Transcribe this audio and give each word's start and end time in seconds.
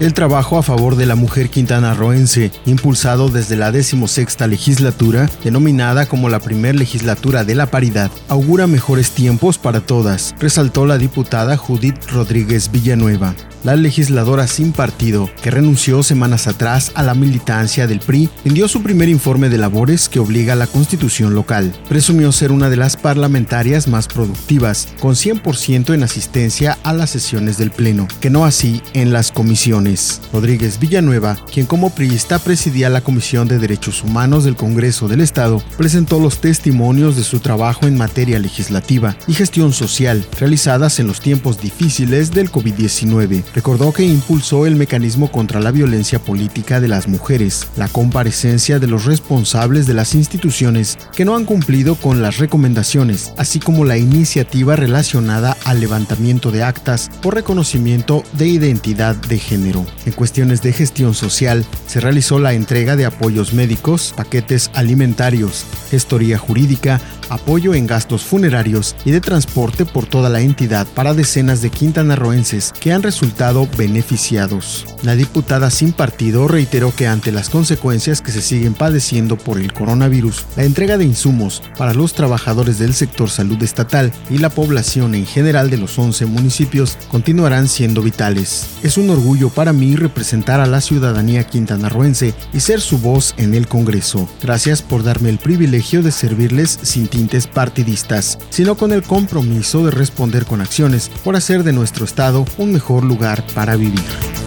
El 0.00 0.12
trabajo 0.12 0.58
a 0.58 0.62
favor 0.62 0.96
de 0.96 1.06
la 1.06 1.14
mujer 1.14 1.50
quintanarroense, 1.50 2.50
impulsado 2.66 3.28
desde 3.28 3.56
la 3.56 3.70
decimosexta 3.70 4.46
legislatura, 4.46 5.30
denominada 5.44 6.06
como 6.06 6.28
la 6.28 6.40
primer 6.40 6.74
legislatura 6.74 7.44
de 7.44 7.54
la 7.54 7.66
paridad, 7.66 8.10
augura 8.28 8.66
mejores 8.66 9.10
tiempos 9.10 9.56
para 9.56 9.80
todas, 9.80 10.34
resaltó 10.40 10.84
la 10.84 10.98
diputada 10.98 11.56
Judith 11.56 12.04
Rodríguez 12.10 12.72
Villanueva 12.72 13.34
la 13.64 13.76
legisladora 13.76 14.46
sin 14.46 14.72
partido, 14.72 15.30
que 15.42 15.50
renunció 15.50 16.02
semanas 16.02 16.46
atrás 16.46 16.92
a 16.94 17.02
la 17.02 17.14
militancia 17.14 17.86
del 17.86 18.00
PRI, 18.00 18.28
envió 18.44 18.68
su 18.68 18.82
primer 18.82 19.08
informe 19.08 19.48
de 19.48 19.58
labores 19.58 20.08
que 20.08 20.20
obliga 20.20 20.52
a 20.52 20.56
la 20.56 20.66
constitución 20.66 21.34
local. 21.34 21.74
Presumió 21.88 22.30
ser 22.30 22.52
una 22.52 22.68
de 22.68 22.76
las 22.76 22.96
parlamentarias 22.96 23.88
más 23.88 24.06
productivas, 24.06 24.88
con 25.00 25.14
100% 25.14 25.94
en 25.94 26.02
asistencia 26.02 26.78
a 26.82 26.92
las 26.92 27.10
sesiones 27.10 27.56
del 27.56 27.70
Pleno, 27.70 28.06
que 28.20 28.30
no 28.30 28.44
así 28.44 28.82
en 28.92 29.12
las 29.12 29.32
comisiones. 29.32 30.20
Rodríguez 30.32 30.78
Villanueva, 30.78 31.38
quien 31.50 31.66
como 31.66 31.90
priista 31.90 32.38
presidía 32.38 32.90
la 32.90 33.00
Comisión 33.00 33.48
de 33.48 33.58
Derechos 33.58 34.04
Humanos 34.04 34.44
del 34.44 34.56
Congreso 34.56 35.08
del 35.08 35.22
Estado, 35.22 35.62
presentó 35.78 36.20
los 36.20 36.40
testimonios 36.40 37.16
de 37.16 37.24
su 37.24 37.40
trabajo 37.40 37.86
en 37.86 37.96
materia 37.96 38.38
legislativa 38.38 39.16
y 39.26 39.32
gestión 39.32 39.72
social 39.72 40.24
realizadas 40.38 41.00
en 41.00 41.06
los 41.06 41.20
tiempos 41.20 41.60
difíciles 41.60 42.30
del 42.30 42.52
COVID-19 42.52 43.53
recordó 43.54 43.92
que 43.92 44.02
impulsó 44.02 44.66
el 44.66 44.74
mecanismo 44.74 45.30
contra 45.30 45.60
la 45.60 45.70
violencia 45.70 46.18
política 46.18 46.80
de 46.80 46.88
las 46.88 47.06
mujeres, 47.06 47.68
la 47.76 47.88
comparecencia 47.88 48.80
de 48.80 48.88
los 48.88 49.04
responsables 49.04 49.86
de 49.86 49.94
las 49.94 50.14
instituciones 50.14 50.98
que 51.14 51.24
no 51.24 51.36
han 51.36 51.44
cumplido 51.44 51.94
con 51.94 52.20
las 52.20 52.38
recomendaciones, 52.38 53.32
así 53.36 53.60
como 53.60 53.84
la 53.84 53.96
iniciativa 53.96 54.74
relacionada 54.74 55.56
al 55.64 55.80
levantamiento 55.80 56.50
de 56.50 56.64
actas 56.64 57.10
por 57.22 57.34
reconocimiento 57.34 58.24
de 58.32 58.48
identidad 58.48 59.14
de 59.14 59.38
género. 59.38 59.86
En 60.04 60.12
cuestiones 60.12 60.60
de 60.60 60.72
gestión 60.72 61.14
social, 61.14 61.64
se 61.86 62.00
realizó 62.00 62.40
la 62.40 62.54
entrega 62.54 62.96
de 62.96 63.06
apoyos 63.06 63.52
médicos, 63.52 64.14
paquetes 64.16 64.70
alimentarios, 64.74 65.64
gestoría 65.90 66.38
jurídica, 66.38 67.00
apoyo 67.30 67.74
en 67.74 67.86
gastos 67.86 68.24
funerarios 68.24 68.96
y 69.04 69.12
de 69.12 69.20
transporte 69.20 69.84
por 69.84 70.06
toda 70.06 70.28
la 70.28 70.40
entidad 70.40 70.86
para 70.94 71.14
decenas 71.14 71.62
de 71.62 71.70
quintanarroenses 71.70 72.72
que 72.80 72.92
han 72.92 73.02
resultado 73.02 73.43
beneficiados. 73.52 74.86
La 75.02 75.16
diputada 75.16 75.70
sin 75.70 75.92
partido 75.92 76.48
reiteró 76.48 76.94
que 76.96 77.06
ante 77.06 77.30
las 77.30 77.50
consecuencias 77.50 78.22
que 78.22 78.32
se 78.32 78.40
siguen 78.40 78.72
padeciendo 78.72 79.36
por 79.36 79.58
el 79.58 79.72
coronavirus, 79.72 80.46
la 80.56 80.64
entrega 80.64 80.96
de 80.96 81.04
insumos 81.04 81.62
para 81.76 81.92
los 81.92 82.14
trabajadores 82.14 82.78
del 82.78 82.94
sector 82.94 83.28
salud 83.28 83.62
estatal 83.62 84.12
y 84.30 84.38
la 84.38 84.48
población 84.48 85.14
en 85.14 85.26
general 85.26 85.68
de 85.68 85.76
los 85.76 85.98
11 85.98 86.24
municipios 86.26 86.96
continuarán 87.10 87.68
siendo 87.68 88.00
vitales. 88.00 88.66
Es 88.82 88.96
un 88.96 89.10
orgullo 89.10 89.50
para 89.50 89.74
mí 89.74 89.94
representar 89.94 90.60
a 90.60 90.66
la 90.66 90.80
ciudadanía 90.80 91.44
quintanarroense 91.44 92.34
y 92.54 92.60
ser 92.60 92.80
su 92.80 92.98
voz 92.98 93.34
en 93.36 93.54
el 93.54 93.68
Congreso. 93.68 94.26
Gracias 94.40 94.80
por 94.80 95.02
darme 95.02 95.28
el 95.28 95.38
privilegio 95.38 96.02
de 96.02 96.12
servirles 96.12 96.78
sin 96.82 97.08
tintes 97.08 97.46
partidistas, 97.46 98.38
sino 98.48 98.76
con 98.76 98.92
el 98.92 99.02
compromiso 99.02 99.84
de 99.84 99.90
responder 99.90 100.46
con 100.46 100.62
acciones 100.62 101.10
por 101.22 101.36
hacer 101.36 101.62
de 101.62 101.74
nuestro 101.74 102.06
Estado 102.06 102.46
un 102.56 102.72
mejor 102.72 103.04
para 103.54 103.76
vivir. 103.76 104.43